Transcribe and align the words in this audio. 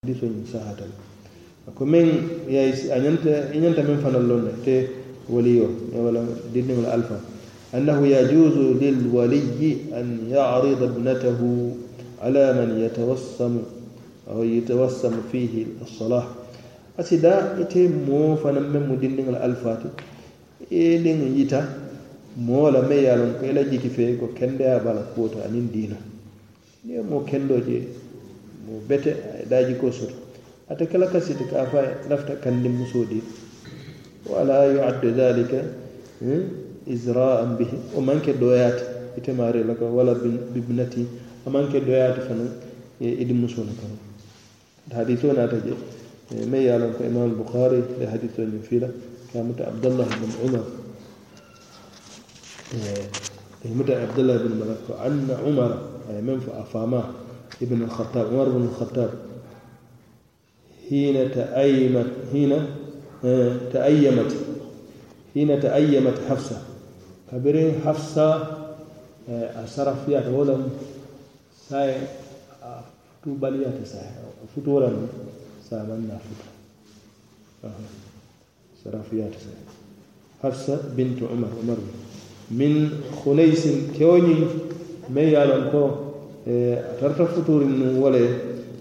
hadiso 0.00 0.24
ñiŋ 0.32 0.46
sahatal 0.48 0.88
ko 1.76 1.82
meŋ 1.84 2.08
ñanta 3.04 3.32
i 3.52 3.58
ñanta 3.60 3.82
meŋ 3.84 3.98
fanaŋ 4.00 4.24
loŋ 4.30 4.40
ne 4.46 4.52
te 4.64 4.76
waliyo 5.28 5.66
wala 5.92 6.20
dindiŋo 6.52 6.80
la 6.88 6.90
alfa 6.96 7.16
annahu 7.76 8.04
yajuzu 8.08 8.80
lilwaliyi 8.80 9.92
an 9.92 10.06
yarida 10.32 10.86
ibnatahu 10.88 11.76
ala 12.24 12.44
man 12.56 12.80
yatawassamu 12.80 13.60
aw 14.30 14.40
yatawassamu 14.40 15.20
fihi 15.30 15.66
alsalah 15.84 16.24
asida 16.96 17.60
ite 17.60 17.84
moo 18.06 18.40
fanaŋ 18.40 18.64
meŋ 18.72 18.82
mu 18.88 18.94
dindiŋo 18.96 19.30
la 19.36 19.40
alfaati 19.44 19.88
i 20.72 20.96
liŋ 21.04 21.18
yita 21.36 21.60
moo 22.40 22.70
la 22.72 22.80
meŋ 22.88 23.00
ye 23.04 23.08
a 23.12 23.16
loŋ 23.20 23.30
ko 23.36 23.42
i 23.44 23.52
la 23.52 23.62
jiki 23.68 23.90
fee 23.92 24.16
ko 24.16 24.32
kendeya 24.32 24.80
bala 24.80 25.02
kuwo 25.12 25.28
to 25.28 25.44
aniŋ 25.44 25.66
diino 25.68 25.98
niŋ 26.88 26.94
ye 26.96 27.02
moo 27.04 27.20
kendoo 27.28 27.60
je 27.68 27.78
mo 28.66 28.80
bete 28.88 29.14
daaji 29.48 29.74
ko 29.78 29.90
soto 29.92 30.14
ate 30.68 30.86
kala 30.86 31.06
kasiti 31.06 31.44
ka 31.50 31.66
fa 31.66 31.82
lafta 32.08 32.36
kandi 32.36 32.68
musoo 32.68 33.04
di 33.04 33.22
wala 34.26 34.64
yuaddu 34.70 35.10
dhalika 35.12 35.60
isra'an 36.86 37.56
bihi 37.56 37.76
o 37.96 38.00
manke 38.00 38.32
doyaati 38.38 38.84
ite 39.18 39.32
maari 39.32 39.64
la 39.64 39.74
ko 39.74 39.86
wala 39.90 40.14
bibnati 40.14 41.06
a 41.46 41.50
manke 41.50 41.80
doyaati 41.80 42.20
fana 42.28 42.44
idi 43.00 43.32
musoo 43.32 43.64
la 43.64 43.72
kano 43.80 43.96
hadiso 44.94 45.32
naata 45.32 45.56
je 45.64 45.74
mai 46.46 46.64
ye 46.64 46.78
lon 46.78 46.92
ko 46.94 47.04
imam 47.04 47.22
al-bukhari 47.30 47.82
e 48.00 48.04
hadiso 48.06 48.42
ñin 48.42 48.62
fiila 48.62 48.88
kamuta 49.32 49.66
abdallah 49.66 50.06
bin 50.06 50.30
umar 50.46 50.64
muta 53.74 53.92
abdallah 54.02 54.38
bin 54.38 54.52
umar 54.62 54.76
ko 54.86 54.94
anna 55.02 55.34
umara 55.42 55.76
ابن 57.62 57.82
الخطاب 57.82 58.26
عمر 58.26 58.48
بن 58.48 58.62
الخطاب. 58.62 59.10
حين 60.88 61.30
تأيمت 61.32 62.06
حين 62.32 62.66
تأيمت 63.72 64.36
حين 65.34 65.60
تأيمت 65.60 66.18
حفصة. 66.28 66.62
كبرين 67.32 67.74
حفصة 67.84 68.56
أسرف 69.30 70.04
فيها 70.06 70.28
ولم 70.28 70.70
ساي 71.68 71.94
فتوباليات 73.22 73.86
ساي 73.86 74.10
فتولا 74.56 74.90
سامنا 75.70 76.18
فتو 77.62 77.68
سرافيات 78.84 79.32
ساي 79.32 79.62
حفصة 80.42 80.82
بنت 80.96 81.22
عمر 81.22 81.48
عمر 81.62 81.78
من 82.50 82.90
خنيس 83.24 83.68
كوني 83.98 84.36
ميالون 85.10 85.70
كو 85.70 86.09
nu 86.46 88.00
wala 88.02 88.18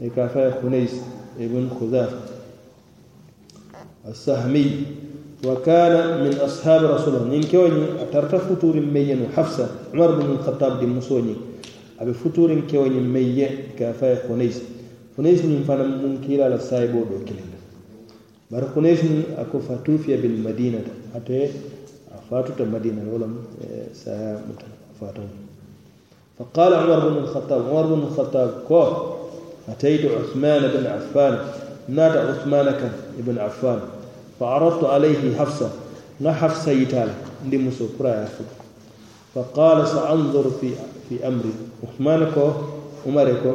e 0.00 0.08
ka 0.14 0.28
fa 0.28 0.50
khunais 0.60 0.92
ibn 1.38 1.68
khuzaf 1.68 2.12
السهمي. 4.02 4.66
وكان 5.46 6.22
من 6.24 6.34
أصحاب 6.34 6.84
رسول 6.84 7.14
الله. 7.14 7.28
نين 7.28 7.44
كوني 7.50 8.02
أترت 8.02 8.34
فطور 8.34 8.76
ميين 8.80 9.30
حفصة 9.36 9.94
عمر 9.94 10.10
بن 10.18 10.30
الخطاب 10.38 10.80
دي 10.80 10.86
مسوني. 10.86 11.34
أبي 12.00 12.12
فطور 12.12 12.62
كوني 12.70 13.00
ميين 13.00 13.78
كافاي 13.78 14.16
خنيس. 14.28 14.62
خنيس 15.16 15.44
من 15.44 15.64
فانا 15.68 15.86
منكيلا 15.86 16.56
لسايبو 16.56 16.98
دو 16.98 17.18
كلين 17.26 17.46
بار 18.50 18.70
خنيس 18.74 19.00
أكو 19.38 19.58
فتوفيا 19.58 20.16
بالمدينة. 20.16 20.82
أتي 21.14 21.50
أفاتو 22.10 22.64
المدينة. 22.64 23.02
ولم 23.12 23.34
سا 23.94 24.42
فاتو 25.00 25.22
فقال 26.42 26.74
عمر 26.74 27.08
بن 27.08 27.16
الخطاب 27.16 27.62
عمر 27.70 27.86
بن 27.86 28.02
الخطاب 28.02 28.50
كو 28.68 28.86
أتيت 29.68 30.10
عثمان 30.10 30.62
بن 30.62 30.86
عفان 30.86 31.38
نادى 31.88 32.18
عثمان 32.18 32.64
كان 32.64 32.92
ابن 33.18 33.38
عفان 33.38 33.80
فعرضت 34.40 34.84
عليه 34.84 35.36
حفصة 35.36 35.70
لا 36.20 36.32
حفصة 36.32 36.70
يتال 36.70 37.08
دي 37.50 37.58
مسو 37.58 37.86
كرا 37.98 38.28
فقال 39.34 39.88
سأنظر 39.88 40.50
في 40.60 40.70
في 41.08 41.28
أمري 41.28 41.52
عثمان 41.88 42.30
كو 42.34 42.50
عمر 43.06 43.32
كو 43.42 43.52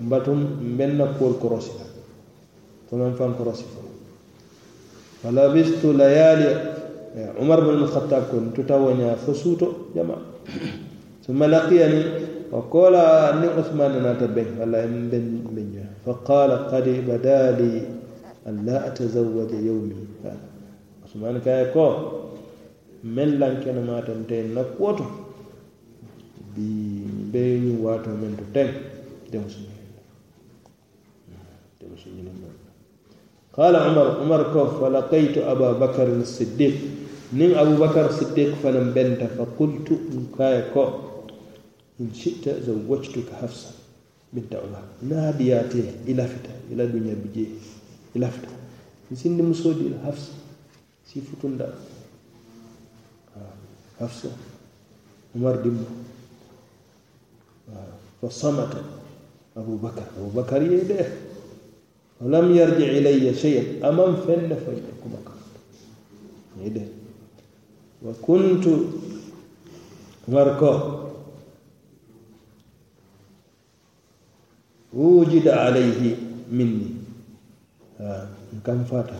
باتم 0.00 0.38
من 0.78 1.14
كول 1.18 1.32
كروسي 1.42 1.70
فمن 2.90 3.14
فان 3.18 3.34
كروسي 3.38 3.64
فلبست 5.22 5.84
ليالي 5.84 6.74
عمر 7.40 7.60
بن 7.60 7.74
الخطاب 7.74 8.22
كنت 8.32 8.60
تتونيا 8.60 9.14
فسوتو 9.14 9.68
جماعة. 9.96 10.18
ثم 11.27 11.43
لقيني 11.43 12.03
وقال 12.51 12.95
أني 12.95 13.47
عثمان 13.47 14.03
ناتبه 14.03 14.45
ولا 14.59 14.85
بن 14.85 15.09
بن 15.55 15.83
فقال 16.05 16.51
قد 16.51 16.87
بدا 17.07 17.51
لي 17.59 17.81
أن 18.47 18.65
لا 18.65 18.87
أتزوج 18.87 19.51
يومي 19.53 19.95
عثمان 21.05 21.39
كاي 21.45 21.73
كو 21.73 21.87
من 23.03 23.29
لان 23.39 23.55
كان 23.63 23.77
ما 23.87 24.01
تنتين 24.01 24.53
نقوتو 24.55 25.05
بي 26.55 26.71
بي 27.33 27.77
واتو 27.83 28.09
من 28.21 28.31
تنتين 28.39 28.69
قال 33.53 33.75
عمر 33.75 34.07
عمر 34.21 34.53
كوف 34.53 34.81
فلقيت 34.83 35.37
أبا 35.37 35.71
بكر 35.71 36.07
الصديق 36.07 36.75
نين 37.33 37.55
أبو 37.57 37.73
بكر 37.85 38.05
الصديق 38.05 38.55
فنم 38.63 38.91
بنت 38.95 39.21
فقلت 39.37 39.87
كاي 40.37 40.63
كو 40.73 40.85
إن 42.00 42.14
شئت 42.14 42.48
زوجتك 42.66 43.32
حفصة 43.32 43.70
بنت 44.32 44.54
عمر. 44.54 44.82
نادياتي 45.02 45.90
إلى 46.06 46.26
فتا 46.26 46.54
إلى 46.70 46.86
دنيا 46.86 47.14
بجي 47.14 47.46
إلى 48.16 48.30
فتا 48.30 48.48
نسين 49.12 49.42
مسودي 49.42 49.86
إلى 49.86 49.98
حفصة 50.06 50.32
سي 51.06 51.20
فتون 51.20 51.58
دا 51.58 51.74
حفصة 54.00 54.30
عمر 55.36 55.56
دم. 55.56 55.78
فصمت 58.22 58.84
أبو 59.56 59.76
بكر. 59.76 60.02
أبو 60.18 60.40
بكر 60.40 60.62
يده. 60.62 61.06
ولم 62.20 62.56
يرجع 62.56 62.86
إلي 62.86 63.34
شيئا. 63.34 63.88
أمام 63.88 64.16
فن 64.16 64.48
فيكم 64.48 65.10
بكر 65.14 65.36
يده. 66.64 66.86
وكنت 68.02 68.64
مركو 70.28 71.03
wujida 74.94 75.62
alayhi 75.62 76.16
minni. 76.50 76.96
N 78.00 78.60
kam 78.62 78.84
fata. 78.84 79.14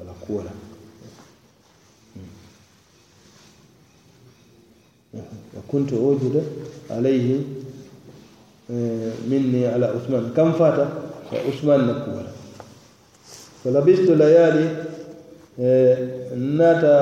Ala 0.00 0.12
kuwola 0.12 0.50
hmm. 2.14 2.24
wa 5.56 5.62
kuntu 5.62 6.08
ujuda 6.08 6.40
alayhi 6.90 7.46
e, 8.70 8.74
minni 9.28 9.66
ala 9.66 9.92
usman. 9.94 10.32
Kam 10.32 10.54
fata? 10.54 10.88
Wa 11.32 11.38
usman 11.48 11.86
na 11.86 11.94
kuwola 11.94 12.32
falabistu 13.62 14.14
layali 14.14 14.66
e, 15.60 15.96
nata 16.36 16.94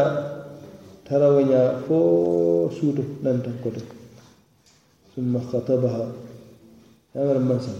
taraweña 1.08 1.80
fo 1.88 2.70
suuto 2.80 3.02
nantan 3.22 3.56
koto 3.62 3.80
summa 5.14 5.40
khatabaha 5.40 6.04
خطبها 7.16 7.22
أمر 7.22 7.38
منسى 7.38 7.74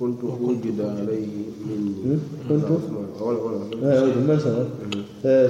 كنت 0.00 0.24
وجد 0.24 0.80
عليه 0.80 1.26
مني 1.66 2.18
كنت 2.48 2.66
منسى 4.28 4.52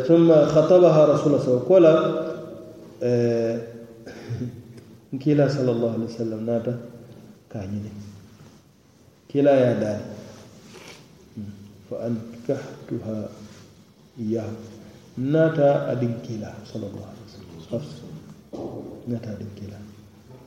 ثم 0.08 0.28
خطبها 0.46 1.00
رسول 1.06 1.26
الله 1.32 1.42
صلى 1.44 1.52
الله 1.52 1.64
عليه 1.70 1.76
وسلم. 1.76 2.02
كلا 5.24 5.48
صلى 5.48 5.70
الله 5.70 5.90
عليه 5.92 6.04
وسلم 6.04 6.40
ناتا 6.46 6.74
كاñine 7.52 7.92
kila 9.32 9.52
ya 9.52 9.72
daali 9.80 10.12
fa 11.88 11.96
ankahtuha 12.08 13.28
iyahu 14.20 14.56
nata 15.20 15.88
adin 15.92 16.16
kila 16.24 16.52
sallallahu 16.68 17.00
alaihi 17.12 17.28
wasallam 17.28 17.88
nata 19.08 19.28
adin 19.36 19.48
kila 19.56 19.76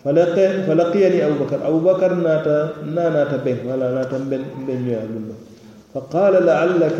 falaqiyani 0.06 1.20
abubakar 1.26 1.60
abubakar 1.66 2.14
nata 2.14 2.74
na 2.86 3.10
nata 3.10 3.38
ben 3.42 3.66
wala 3.66 3.90
nata 3.98 4.20
ben 4.22 4.46
ben 4.68 4.86
ya 4.88 5.02
lullo 5.02 5.34
فقال 5.96 6.46
لعلك 6.46 7.00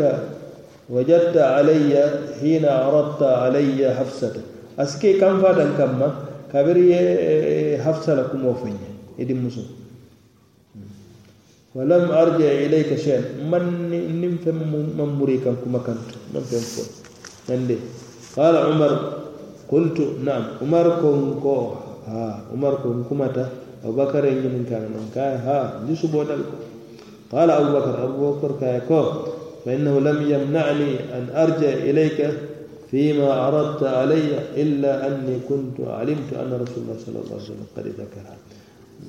وجدت 0.90 1.36
علي 1.36 1.92
حين 2.40 2.64
عرضت 2.64 3.22
علي 3.22 3.94
حفصة 3.94 4.32
أسكي 4.78 5.20
كم 5.20 5.40
فاتن 5.42 5.70
كما؟ 5.78 6.08
كبري 6.52 6.88
حفصة 7.84 8.14
لكم 8.14 8.40
وفنيا 8.46 8.90
إدي 9.20 9.34
مسلم 9.34 9.68
ولم 11.74 12.04
أرجع 12.10 12.48
إليك 12.64 12.96
شيئا. 12.96 13.20
من 13.52 13.64
نمفم 14.22 14.56
من 14.98 15.08
مريكا 15.20 15.54
كما 15.64 15.78
كنت؟ 15.78 16.08
من 16.32 16.40
فهم 16.40 17.76
قال 18.36 18.56
عمر 18.56 18.92
قلت 19.68 19.98
نعم. 20.24 20.44
عمر 20.62 20.86
ha 22.06 22.40
umar 22.52 22.82
ko 22.82 22.94
أبو 23.86 23.92
بكر 23.96 24.24
yin 24.24 24.42
yin 24.42 24.64
kanan 24.66 24.90
nan 24.90 25.06
kai 25.14 25.36
ha 25.36 25.84
ji 25.86 25.94
su 25.94 26.08
bodal 26.08 26.42
ko. 26.42 26.56
Qala 27.30 27.60
abubakar 27.60 27.96
abubakar 28.02 28.58
kai 28.58 28.80
ko 28.88 29.00
fa 29.62 29.70
innahu 29.70 30.00
lam 30.02 30.18
yamna'ni 30.26 30.90
an 31.12 31.30
arja 31.30 31.76
فيما 32.90 33.48
أردت 33.48 33.82
علي 33.82 34.30
إلا 34.62 34.92
أني 35.06 35.36
كنت 35.50 35.76
علمت 35.98 36.30
أن 36.42 36.50
رسول 36.62 36.80
الله 36.86 36.96
صلى 37.02 37.18
الله 37.18 37.34
عليه 37.34 37.50
وسلم 37.50 37.66
قد 37.76 37.86
ذكرها 37.98 38.36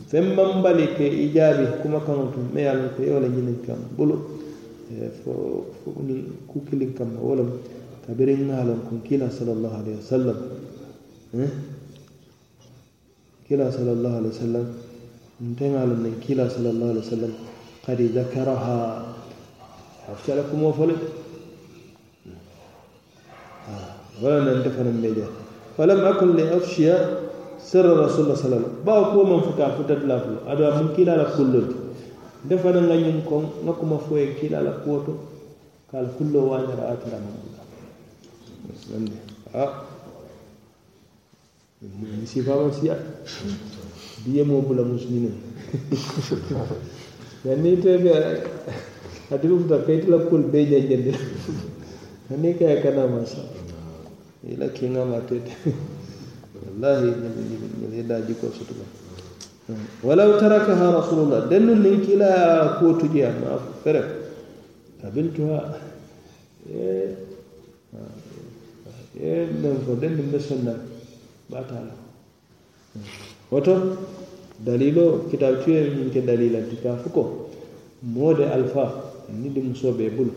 فمن 0.10 0.50
بلك 0.66 0.98
إجابة 1.26 1.70
كما 1.86 2.00
كانت 2.08 2.34
ميال 2.56 2.90
في 2.98 3.04
أولا 3.14 3.28
جنين 3.28 3.58
كم 3.68 3.80
بلو 4.00 4.18
فقل 5.86 6.10
كوكل 6.50 6.82
كم 6.98 7.10
أولا 7.22 7.46
كبرين 8.08 8.42
مالا 8.50 8.76
كنكينا 8.90 9.30
صلى 9.30 9.52
الله 9.52 9.74
عليه 9.78 9.96
وسلم 10.02 10.38
kila 13.48 13.72
sallallahu 13.72 14.16
alaihi 14.22 14.34
wasallam 14.36 14.68
ntengalum 15.42 16.00
nen 16.04 16.16
kila 16.20 16.46
sallallahu 16.52 16.92
alaihi 16.94 17.06
wasallam 17.08 17.34
qad 17.86 18.00
dhakaraha. 18.00 18.80
Hafta 20.08 20.36
lakum 20.40 20.64
wa 20.64 20.72
fala 20.72 20.96
wala 24.24 24.38
nan 24.46 24.64
tafana 24.64 24.92
meja 24.92 25.28
falam 25.76 26.00
akun 26.08 26.36
li 26.40 26.44
afshiya 26.48 27.28
sirra 27.60 27.92
rasulullah 27.96 28.36
sallallahu 28.40 28.64
alaihi 28.64 28.84
wasallam. 28.84 28.86
Ba 28.88 29.12
ko 29.12 29.20
man 29.28 29.40
futa 29.44 29.76
futa 29.76 29.96
lafu. 30.00 30.42
Ada 30.48 30.80
mun 30.80 30.96
kila 30.96 31.14
la 31.20 31.26
kullun. 31.36 31.68
Defana 32.48 32.80
nganyun 32.80 33.28
kon 33.28 33.44
ngakuma 33.66 34.00
foye 34.08 34.40
kila 34.40 34.64
la 34.64 34.72
kuoto 34.80 35.20
kala 35.92 36.08
kullo 36.16 36.56
wanyara 36.56 36.96
atara 36.96 37.20
mun 37.20 37.36
Allah 39.52 39.97
misi 41.82 42.42
fama 42.42 42.74
siya 42.74 42.98
biye 44.26 44.44
mo 44.44 44.62
bula 44.62 44.82
musulmina 44.84 45.30
yanni 47.46 47.78
tebe 47.78 48.12
adi 49.30 49.48
futa 49.48 49.86
kayti 49.86 50.10
la 50.10 50.18
kul 50.26 50.42
be 50.50 50.66
janjande 50.66 51.14
ani 52.34 52.58
kaya 52.58 52.82
kana 52.82 53.08
masa 53.08 53.46
ila 54.50 54.68
kinga 54.74 55.06
matete 55.06 55.54
wallahi 56.66 57.14
ila 58.00 58.22
jiko 58.26 58.50
sutuma 58.50 58.86
walau 60.02 60.40
tarakaha 60.40 60.92
rasulullah 60.98 61.46
dennu 61.48 61.76
nin 61.76 62.02
kila 62.02 62.80
ko 62.80 62.96
tujiya 62.98 63.36
ma 63.44 63.60
fere. 63.84 64.02
Kabiltuha 64.98 65.78
eh, 66.74 67.14
eh 67.94 69.22
eh 69.22 69.46
nan 69.62 69.78
ko 69.86 69.94
dennu 69.94 70.24
mesunna 70.32 70.97
batala 71.52 71.94
woto 73.52 73.74
dalilo 74.66 75.28
kitabutuye 75.30 75.82
min 75.96 76.10
ke 76.12 76.22
dalila 76.22 76.60
ti 76.70 76.76
ka 76.84 76.98
fo 76.98 77.10
ko 77.10 77.24
moode 78.02 78.44
alfa 78.46 78.86
ni 79.30 79.50
di 79.50 79.62
musoo 79.62 79.92
bee 79.92 80.10
bulu. 80.10 80.32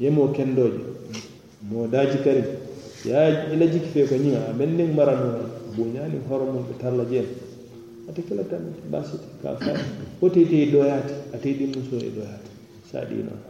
Yemoo 0.00 0.28
kendooje 0.32 0.78
moo 1.68 1.86
daaji 1.86 2.18
karim 2.24 2.46
ya 3.04 3.50
ila 3.52 3.66
jiki 3.66 3.88
fee 3.92 4.06
ko 4.06 4.14
ñiŋa 4.14 4.40
a 4.48 4.52
meŋ 4.58 4.70
niŋ 4.78 4.90
maranoo 4.94 5.42
buuñaaniŋ 5.74 6.22
horomum 6.28 6.62
ɓe 6.68 6.74
tarla 6.80 7.04
jeem 7.10 7.26
ate 8.08 8.20
kela 8.26 8.42
tamit 8.50 8.78
baasita 8.90 9.26
ka 9.42 9.56
fa. 9.62 9.72
Wo 10.20 10.28
te 10.30 10.40
doyaati 10.72 11.14
ate 11.34 11.46
i 11.50 11.56
di 11.58 11.66
musoo 11.66 11.98
e 11.98 12.10
doyaati 12.16 12.50
saa 12.90 13.04
diinoo 13.10 13.40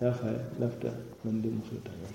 yaa 0.00 0.12
faya 0.12 0.40
lafta 0.60 0.90
man 1.24 1.40
di 1.42 1.48
musoo 1.48 1.80
taŋa 1.86 2.08